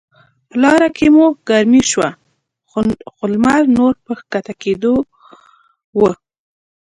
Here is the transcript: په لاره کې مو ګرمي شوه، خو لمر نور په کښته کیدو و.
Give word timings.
په 0.47 0.55
لاره 0.63 0.89
کې 0.97 1.07
مو 1.15 1.25
ګرمي 1.49 1.83
شوه، 1.91 2.09
خو 3.15 3.23
لمر 3.33 3.61
نور 3.77 3.93
په 4.05 4.13
کښته 4.31 4.53
کیدو 4.63 4.93
و. 5.97 6.01